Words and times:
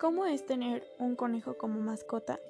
¿Cómo 0.00 0.24
es 0.24 0.46
tener 0.46 0.90
un 0.98 1.14
conejo 1.14 1.58
como 1.58 1.78
mascota? 1.78 2.40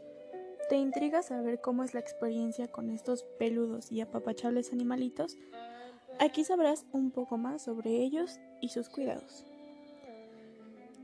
¿Te 0.69 0.77
intriga 0.77 1.21
saber 1.21 1.61
cómo 1.61 1.83
es 1.83 1.95
la 1.95 2.01
experiencia 2.01 2.69
con 2.69 2.91
estos 2.91 3.25
peludos 3.41 3.91
y 3.91 4.01
apapachables 4.01 4.73
animalitos? 4.73 5.37
Aquí 6.21 6.45
sabrás 6.45 6.87
un 6.93 7.11
poco 7.11 7.39
más 7.39 7.63
sobre 7.63 8.05
ellos 8.05 8.39
y 8.61 8.69
sus 8.69 8.89
cuidados. 8.89 9.45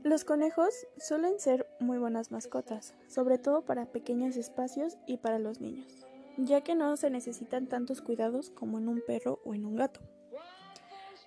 Los 0.03 0.23
conejos 0.23 0.87
suelen 0.95 1.37
ser 1.37 1.67
muy 1.81 1.97
buenas 1.97 2.31
mascotas, 2.31 2.95
sobre 3.09 3.39
todo 3.39 3.65
para 3.65 3.91
pequeños 3.91 4.37
espacios 4.37 4.97
y 5.05 5.17
para 5.17 5.39
los 5.39 5.59
niños, 5.59 6.05
ya 6.37 6.61
que 6.61 6.75
no 6.75 6.95
se 6.95 7.09
necesitan 7.09 7.67
tantos 7.67 8.01
cuidados 8.01 8.51
como 8.51 8.77
en 8.77 8.87
un 8.87 9.03
perro 9.05 9.41
o 9.43 9.53
en 9.53 9.65
un 9.65 9.75
gato. 9.75 9.99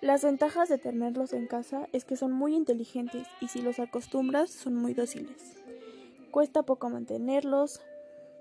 Las 0.00 0.24
ventajas 0.24 0.70
de 0.70 0.78
tenerlos 0.78 1.34
en 1.34 1.46
casa 1.46 1.86
es 1.92 2.06
que 2.06 2.16
son 2.16 2.32
muy 2.32 2.56
inteligentes 2.56 3.26
y 3.42 3.48
si 3.48 3.60
los 3.60 3.78
acostumbras 3.78 4.50
son 4.50 4.74
muy 4.74 4.94
dóciles. 4.94 5.56
Cuesta 6.30 6.62
poco 6.62 6.88
mantenerlos, 6.88 7.82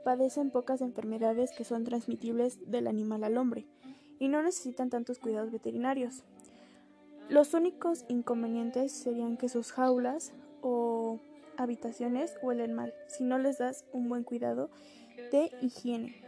padecen 0.05 0.51
pocas 0.51 0.79
enfermedades 0.79 1.51
que 1.51 1.65
son 1.65 1.83
transmitibles 1.83 2.71
del 2.71 2.87
animal 2.87 3.25
al 3.25 3.37
hombre 3.37 3.65
y 4.19 4.29
no 4.29 4.41
necesitan 4.41 4.89
tantos 4.89 5.19
cuidados 5.19 5.51
veterinarios. 5.51 6.23
Los 7.27 7.53
únicos 7.53 8.05
inconvenientes 8.07 8.93
serían 8.93 9.35
que 9.35 9.49
sus 9.49 9.73
jaulas 9.73 10.31
o 10.61 11.19
habitaciones 11.57 12.37
huelen 12.41 12.73
mal 12.73 12.93
si 13.07 13.25
no 13.25 13.37
les 13.37 13.57
das 13.57 13.83
un 13.91 14.07
buen 14.07 14.23
cuidado 14.23 14.69
de 15.33 15.51
higiene. 15.61 16.23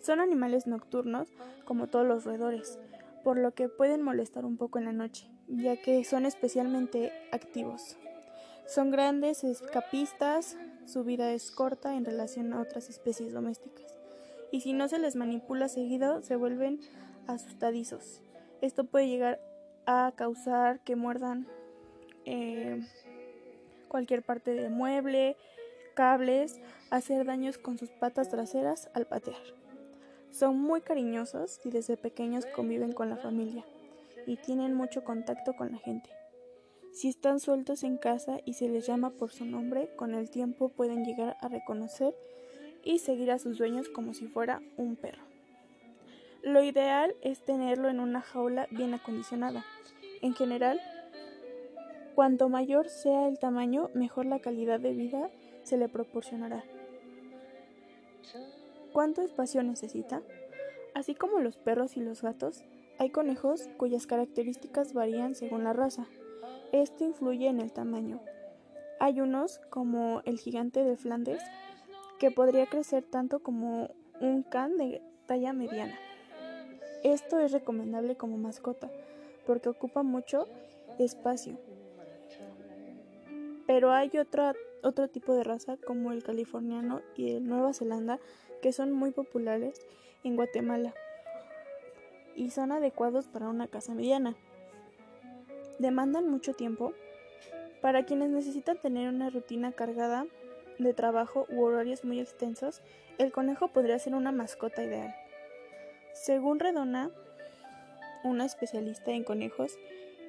Son 0.00 0.20
animales 0.20 0.66
nocturnos 0.66 1.28
como 1.66 1.86
todos 1.86 2.06
los 2.06 2.24
roedores, 2.24 2.78
por 3.24 3.38
lo 3.38 3.52
que 3.54 3.68
pueden 3.68 4.02
molestar 4.02 4.44
un 4.44 4.56
poco 4.56 4.78
en 4.78 4.84
la 4.84 4.92
noche, 4.92 5.28
ya 5.48 5.76
que 5.76 6.04
son 6.04 6.26
especialmente 6.26 7.12
activos. 7.32 7.96
Son 8.66 8.90
grandes 8.90 9.42
escapistas, 9.42 10.56
su 10.84 11.02
vida 11.02 11.32
es 11.32 11.50
corta 11.50 11.96
en 11.96 12.04
relación 12.04 12.52
a 12.52 12.60
otras 12.60 12.88
especies 12.88 13.32
domésticas, 13.32 13.94
y 14.52 14.60
si 14.60 14.74
no 14.74 14.88
se 14.88 14.98
les 14.98 15.16
manipula 15.16 15.68
seguido 15.68 16.22
se 16.22 16.36
vuelven 16.36 16.80
asustadizos. 17.26 18.20
Esto 18.60 18.84
puede 18.84 19.08
llegar 19.08 19.40
a 19.86 20.12
causar 20.14 20.80
que 20.84 20.94
muerdan 20.94 21.46
eh, 22.24 22.80
cualquier 23.88 24.22
parte 24.22 24.52
del 24.52 24.70
mueble, 24.70 25.36
cables, 25.94 26.60
hacer 26.90 27.24
daños 27.24 27.58
con 27.58 27.78
sus 27.78 27.90
patas 27.90 28.28
traseras 28.28 28.90
al 28.94 29.06
patear. 29.06 29.63
Son 30.34 30.58
muy 30.58 30.80
cariñosos 30.80 31.60
y 31.64 31.70
desde 31.70 31.96
pequeños 31.96 32.44
conviven 32.44 32.92
con 32.92 33.08
la 33.08 33.16
familia 33.16 33.64
y 34.26 34.36
tienen 34.36 34.74
mucho 34.74 35.04
contacto 35.04 35.54
con 35.54 35.70
la 35.70 35.78
gente. 35.78 36.10
Si 36.90 37.06
están 37.08 37.38
sueltos 37.38 37.84
en 37.84 37.98
casa 37.98 38.40
y 38.44 38.54
se 38.54 38.68
les 38.68 38.84
llama 38.84 39.10
por 39.10 39.30
su 39.30 39.44
nombre, 39.44 39.94
con 39.94 40.12
el 40.12 40.30
tiempo 40.30 40.70
pueden 40.70 41.04
llegar 41.04 41.36
a 41.40 41.46
reconocer 41.46 42.16
y 42.82 42.98
seguir 42.98 43.30
a 43.30 43.38
sus 43.38 43.58
dueños 43.58 43.88
como 43.88 44.12
si 44.12 44.26
fuera 44.26 44.60
un 44.76 44.96
perro. 44.96 45.22
Lo 46.42 46.64
ideal 46.64 47.14
es 47.22 47.44
tenerlo 47.44 47.88
en 47.88 48.00
una 48.00 48.20
jaula 48.20 48.66
bien 48.72 48.92
acondicionada. 48.92 49.64
En 50.20 50.34
general, 50.34 50.80
cuanto 52.16 52.48
mayor 52.48 52.88
sea 52.88 53.28
el 53.28 53.38
tamaño, 53.38 53.88
mejor 53.94 54.26
la 54.26 54.40
calidad 54.40 54.80
de 54.80 54.94
vida 54.94 55.30
se 55.62 55.76
le 55.76 55.88
proporcionará. 55.88 56.64
¿Cuánto 58.94 59.22
espacio 59.22 59.64
necesita? 59.64 60.22
Así 60.94 61.16
como 61.16 61.40
los 61.40 61.56
perros 61.56 61.96
y 61.96 62.00
los 62.00 62.22
gatos, 62.22 62.62
hay 62.96 63.10
conejos 63.10 63.68
cuyas 63.76 64.06
características 64.06 64.92
varían 64.94 65.34
según 65.34 65.64
la 65.64 65.72
raza. 65.72 66.06
Esto 66.70 67.04
influye 67.04 67.48
en 67.48 67.58
el 67.58 67.72
tamaño. 67.72 68.20
Hay 69.00 69.20
unos, 69.20 69.58
como 69.68 70.22
el 70.26 70.38
gigante 70.38 70.84
de 70.84 70.96
Flandes, 70.96 71.42
que 72.20 72.30
podría 72.30 72.66
crecer 72.66 73.02
tanto 73.02 73.40
como 73.40 73.90
un 74.20 74.44
can 74.44 74.76
de 74.76 75.02
talla 75.26 75.52
mediana. 75.52 75.98
Esto 77.02 77.40
es 77.40 77.50
recomendable 77.50 78.14
como 78.16 78.38
mascota, 78.38 78.92
porque 79.44 79.70
ocupa 79.70 80.04
mucho 80.04 80.46
espacio. 81.00 81.58
Pero 83.66 83.90
hay 83.90 84.08
otro 84.84 85.08
tipo 85.08 85.34
de 85.34 85.44
raza, 85.44 85.76
como 85.78 86.12
el 86.12 86.22
californiano 86.22 87.00
y 87.16 87.32
el 87.32 87.46
Nueva 87.46 87.72
Zelanda, 87.72 88.20
que 88.62 88.72
son 88.72 88.92
muy 88.92 89.10
populares 89.10 89.80
en 90.22 90.36
Guatemala 90.36 90.94
y 92.36 92.50
son 92.50 92.72
adecuados 92.72 93.26
para 93.26 93.48
una 93.48 93.66
casa 93.66 93.94
mediana. 93.94 94.36
Demandan 95.78 96.28
mucho 96.28 96.54
tiempo. 96.54 96.92
Para 97.80 98.04
quienes 98.04 98.30
necesitan 98.30 98.78
tener 98.78 99.08
una 99.08 99.30
rutina 99.30 99.72
cargada 99.72 100.26
de 100.78 100.94
trabajo 100.94 101.46
u 101.50 101.62
horarios 101.62 102.04
muy 102.04 102.20
extensos, 102.20 102.80
el 103.18 103.32
conejo 103.32 103.68
podría 103.68 103.98
ser 103.98 104.14
una 104.14 104.32
mascota 104.32 104.82
ideal. 104.82 105.14
Según 106.12 106.60
Redona, 106.60 107.10
una 108.24 108.44
especialista 108.46 109.12
en 109.12 109.24
conejos, 109.24 109.78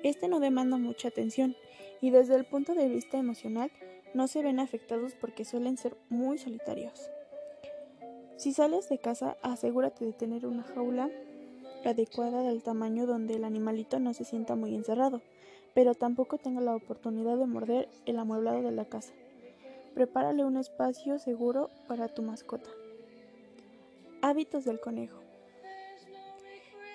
este 0.04 0.28
no 0.28 0.40
demanda 0.40 0.78
mucha 0.78 1.08
atención 1.08 1.56
y 2.02 2.12
desde 2.12 2.36
el 2.36 2.46
punto 2.46 2.76
de 2.76 2.90
vista 2.90 3.18
emocional 3.18 3.72
no 4.16 4.30
se 4.30 4.42
ven 4.42 4.62
afectados 4.62 5.14
porque 5.14 5.44
suelen 5.44 5.76
ser 5.76 5.98
muy 6.08 6.38
solitarios. 6.38 7.12
Si 8.38 8.54
sales 8.54 8.88
de 8.88 8.98
casa, 8.98 9.36
asegúrate 9.42 10.06
de 10.06 10.14
tener 10.14 10.46
una 10.46 10.64
jaula 10.64 11.12
adecuada 11.84 12.42
del 12.42 12.64
tamaño 12.64 13.06
donde 13.06 13.36
el 13.36 13.44
animalito 13.44 14.00
no 14.00 14.14
se 14.14 14.24
sienta 14.24 14.56
muy 14.56 14.74
encerrado, 14.74 15.22
pero 15.74 15.96
tampoco 15.96 16.38
tenga 16.38 16.62
la 16.62 16.76
oportunidad 16.76 17.38
de 17.38 17.46
morder 17.46 17.90
el 18.06 18.18
amueblado 18.18 18.62
de 18.62 18.72
la 18.72 18.86
casa. 18.86 19.12
Prepárale 19.94 20.46
un 20.46 20.56
espacio 20.56 21.20
seguro 21.20 21.70
para 21.90 22.08
tu 22.08 22.22
mascota. 22.22 22.70
Hábitos 24.22 24.64
del 24.64 24.80
conejo. 24.80 25.20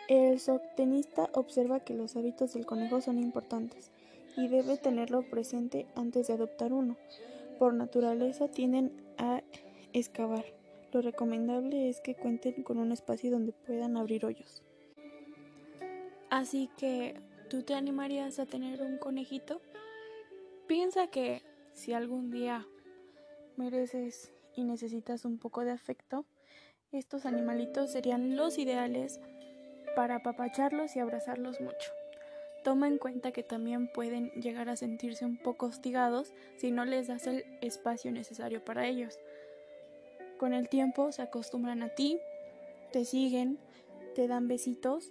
El 0.09 0.41
zootecnista 0.41 1.29
observa 1.35 1.81
que 1.81 1.95
los 1.95 2.17
hábitos 2.17 2.55
del 2.55 2.65
conejo 2.65 3.03
son 3.03 3.19
importantes 3.19 3.91
y 4.37 4.49
debe 4.49 4.77
tenerlo 4.77 5.23
presente 5.23 5.87
antes 5.95 6.27
de 6.27 6.35
adoptar 6.35 6.73
uno. 6.73 6.97
Por 7.59 7.75
naturaleza 7.75 8.49
tienden 8.49 8.93
a 9.19 9.43
excavar 9.93 10.45
lo 10.93 11.03
recomendable 11.03 11.89
es 11.89 12.01
que 12.01 12.17
cuenten 12.17 12.65
con 12.65 12.79
un 12.79 12.91
espacio 12.91 13.31
donde 13.31 13.53
puedan 13.53 13.97
abrir 13.97 14.25
hoyos. 14.25 14.63
Así 16.31 16.69
que, 16.77 17.21
¿tú 17.49 17.63
te 17.63 17.75
animarías 17.75 18.39
a 18.41 18.47
tener 18.47 18.83
un 18.83 18.99
conejito? 18.99 19.61
Piensa 20.67 21.07
que 21.07 21.43
si 21.73 21.93
algún 21.93 22.31
día 22.31 22.67
mereces 23.57 24.33
y 24.57 24.65
necesitas 24.65 25.25
un 25.25 25.39
poco 25.39 25.65
de 25.65 25.71
afecto, 25.71 26.25
estos 26.91 27.25
animalitos 27.25 27.93
serían 27.93 28.37
los 28.37 28.59
ideales 28.59 29.21
para 29.95 30.17
apapacharlos 30.17 30.97
y 30.97 31.01
abrazarlos 31.01 31.61
mucho. 31.61 32.00
Toma 32.63 32.89
en 32.89 32.99
cuenta 32.99 33.33
que 33.33 33.43
también 33.43 33.89
pueden 33.89 34.31
llegar 34.33 34.69
a 34.69 34.77
sentirse 34.77 35.25
un 35.25 35.37
poco 35.39 35.67
hostigados 35.67 36.35
si 36.57 36.71
no 36.71 36.85
les 36.85 37.09
das 37.09 37.27
el 37.27 37.45
espacio 37.63 38.13
necesario 38.13 38.63
para 38.65 38.87
ellos. 38.87 39.19
Con 40.39 40.53
el 40.53 40.69
tiempo 40.69 41.11
se 41.13 41.23
acostumbran 41.23 41.83
a 41.83 41.89
ti, 41.91 42.19
te 42.93 43.05
siguen, 43.05 43.59
te 44.15 44.29
dan 44.29 44.49
besitos 44.49 45.11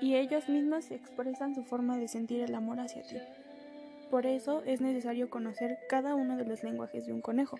y 0.00 0.16
ellos 0.16 0.48
mismos 0.48 0.90
expresan 0.90 1.54
su 1.54 1.64
forma 1.64 1.98
de 1.98 2.08
sentir 2.08 2.40
el 2.40 2.54
amor 2.54 2.80
hacia 2.80 3.02
ti. 3.02 3.16
Por 4.10 4.24
eso 4.24 4.62
es 4.64 4.80
necesario 4.80 5.28
conocer 5.28 5.78
cada 5.88 6.14
uno 6.14 6.36
de 6.36 6.44
los 6.44 6.62
lenguajes 6.62 7.06
de 7.06 7.12
un 7.12 7.20
conejo. 7.20 7.58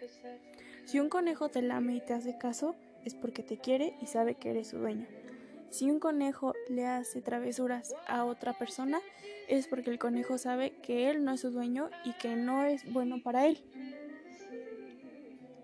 Si 0.87 1.01
un 1.01 1.11
conejo 1.11 1.51
te 1.51 1.61
lame 1.61 1.97
y 1.97 2.01
te 2.01 2.15
hace 2.15 2.39
caso, 2.39 2.75
es 3.05 3.15
porque 3.15 3.43
te 3.43 3.59
quiere 3.59 3.95
y 4.01 4.07
sabe 4.07 4.35
que 4.35 4.51
eres 4.51 4.69
su 4.69 4.79
dueño. 4.79 5.07
Si 5.71 5.91
un 5.91 6.01
conejo 6.01 6.55
le 6.69 6.87
hace 6.87 7.21
travesuras 7.21 7.95
a 8.07 8.25
otra 8.25 8.55
persona, 8.55 9.01
es 9.49 9.67
porque 9.69 9.91
el 9.91 9.99
conejo 9.99 10.39
sabe 10.39 10.73
que 10.83 11.11
él 11.11 11.25
no 11.25 11.33
es 11.33 11.41
su 11.41 11.51
dueño 11.51 11.91
y 12.05 12.13
que 12.15 12.37
no 12.37 12.65
es 12.65 12.91
bueno 12.91 13.23
para 13.23 13.47
él. 13.47 13.63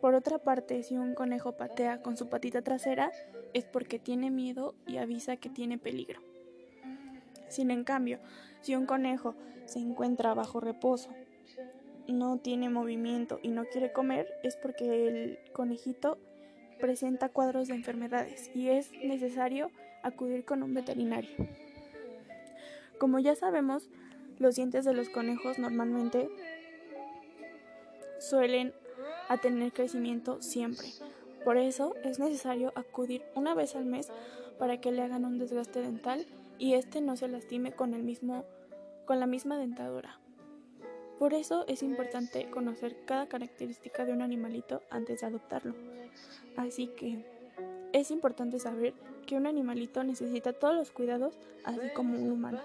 Por 0.00 0.14
otra 0.14 0.38
parte, 0.38 0.82
si 0.82 0.98
un 0.98 1.14
conejo 1.14 1.52
patea 1.52 2.02
con 2.02 2.18
su 2.18 2.28
patita 2.28 2.60
trasera, 2.60 3.10
es 3.54 3.64
porque 3.64 3.98
tiene 3.98 4.30
miedo 4.30 4.74
y 4.86 4.98
avisa 4.98 5.36
que 5.36 5.48
tiene 5.48 5.78
peligro. 5.78 6.20
Sin 7.48 7.70
en 7.70 7.84
cambio, 7.84 8.18
si 8.60 8.74
un 8.74 8.84
conejo 8.84 9.34
se 9.64 9.78
encuentra 9.78 10.34
bajo 10.34 10.60
reposo, 10.60 11.08
no 12.06 12.38
tiene 12.38 12.68
movimiento 12.68 13.40
y 13.42 13.48
no 13.48 13.64
quiere 13.64 13.92
comer, 13.92 14.28
es 14.42 14.56
porque 14.56 15.08
el 15.08 15.38
conejito 15.52 16.18
presenta 16.80 17.30
cuadros 17.30 17.68
de 17.68 17.74
enfermedades 17.74 18.50
y 18.54 18.68
es 18.68 18.92
necesario 19.02 19.70
acudir 20.04 20.44
con 20.44 20.62
un 20.62 20.74
veterinario. 20.74 21.30
Como 22.98 23.18
ya 23.18 23.34
sabemos, 23.34 23.88
los 24.38 24.54
dientes 24.54 24.84
de 24.84 24.94
los 24.94 25.08
conejos 25.08 25.58
normalmente 25.58 26.28
suelen 28.20 28.72
a 29.28 29.38
tener 29.38 29.72
crecimiento 29.72 30.40
siempre. 30.40 30.88
Por 31.44 31.56
eso 31.56 31.94
es 32.04 32.18
necesario 32.18 32.72
acudir 32.74 33.22
una 33.34 33.54
vez 33.54 33.74
al 33.74 33.84
mes 33.84 34.10
para 34.58 34.80
que 34.80 34.92
le 34.92 35.02
hagan 35.02 35.24
un 35.24 35.38
desgaste 35.38 35.82
dental 35.82 36.26
y 36.58 36.74
este 36.74 37.00
no 37.00 37.16
se 37.16 37.28
lastime 37.28 37.72
con 37.72 37.94
el 37.94 38.02
mismo 38.02 38.44
con 39.04 39.20
la 39.20 39.26
misma 39.26 39.58
dentadura. 39.58 40.18
Por 41.18 41.34
eso 41.34 41.64
es 41.68 41.82
importante 41.82 42.48
conocer 42.50 42.96
cada 43.04 43.26
característica 43.28 44.04
de 44.04 44.12
un 44.12 44.22
animalito 44.22 44.82
antes 44.90 45.20
de 45.20 45.26
adoptarlo. 45.26 45.74
Así 46.56 46.86
que 46.88 47.24
es 47.94 48.10
importante 48.10 48.58
saber 48.58 48.92
que 49.24 49.36
un 49.36 49.46
animalito 49.46 50.02
necesita 50.02 50.52
todos 50.52 50.74
los 50.74 50.90
cuidados, 50.90 51.38
así 51.64 51.88
como 51.94 52.18
un 52.18 52.30
humano. 52.30 52.60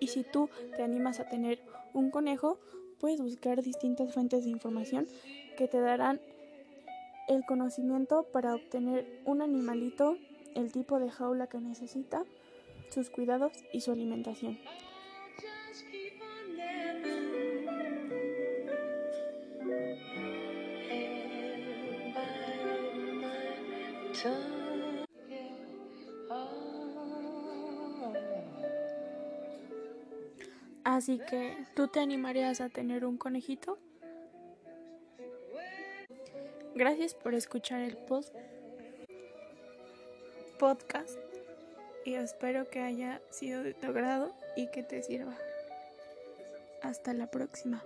Y 0.00 0.08
si 0.08 0.24
tú 0.24 0.48
te 0.74 0.82
animas 0.82 1.20
a 1.20 1.28
tener 1.28 1.60
un 1.92 2.10
conejo, 2.10 2.58
puedes 2.98 3.20
buscar 3.20 3.62
distintas 3.62 4.14
fuentes 4.14 4.44
de 4.44 4.50
información 4.50 5.06
que 5.58 5.68
te 5.68 5.78
darán 5.80 6.20
el 7.28 7.44
conocimiento 7.44 8.22
para 8.32 8.54
obtener 8.54 9.20
un 9.26 9.42
animalito, 9.42 10.16
el 10.54 10.72
tipo 10.72 10.98
de 10.98 11.10
jaula 11.10 11.46
que 11.46 11.60
necesita, 11.60 12.24
sus 12.88 13.10
cuidados 13.10 13.52
y 13.74 13.82
su 13.82 13.92
alimentación. 13.92 14.58
Así 30.84 31.18
que, 31.18 31.56
¿tú 31.76 31.88
te 31.88 32.00
animarías 32.00 32.60
a 32.60 32.68
tener 32.68 33.04
un 33.04 33.18
conejito? 33.18 33.78
Gracias 36.74 37.14
por 37.14 37.34
escuchar 37.34 37.80
el 37.80 37.96
post 37.96 38.34
podcast 40.58 41.18
y 42.04 42.14
espero 42.14 42.68
que 42.68 42.80
haya 42.80 43.20
sido 43.30 43.62
de 43.62 43.74
tu 43.74 43.86
agrado 43.86 44.34
y 44.56 44.68
que 44.68 44.82
te 44.82 45.02
sirva. 45.02 45.36
Hasta 46.82 47.12
la 47.12 47.30
próxima. 47.30 47.84